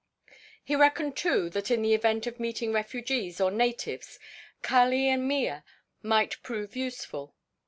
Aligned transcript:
He 0.63 0.75
reckoned 0.75 1.15
too 1.15 1.47
that 1.51 1.69
in 1.69 1.83
the 1.83 1.93
event 1.93 2.25
of 2.25 2.39
meeting 2.39 2.73
refugees 2.73 3.39
or 3.39 3.51
natives 3.51 4.17
Kali 4.63 5.07
and 5.07 5.27
Mea 5.27 5.57
might 6.01 6.41
prove 6.41 6.75
useful. 6.75 7.35